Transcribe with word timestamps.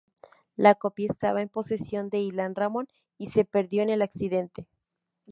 La 0.55 0.73
copia 0.73 1.05
estaba 1.11 1.43
en 1.43 1.49
posesión 1.49 2.09
de 2.09 2.17
Ilan 2.21 2.55
Ramon 2.55 2.87
y 3.19 3.27
se 3.29 3.45
perdió 3.45 3.83
en 3.83 3.91
el 3.91 4.01
accidente. 4.01 4.65